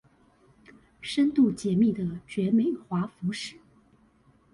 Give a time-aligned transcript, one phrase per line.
[0.99, 3.59] 深度解密的絕美華服史